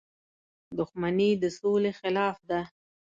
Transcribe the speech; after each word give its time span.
•دښمني 0.77 1.29
د 1.41 1.43
سولې 1.59 1.91
خلاف 1.99 2.37
ده. 2.49 2.61